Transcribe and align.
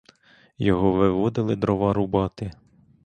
Його 0.57 0.91
виводили 0.91 1.55
дрова 1.55 1.93
рубати. 1.93 2.51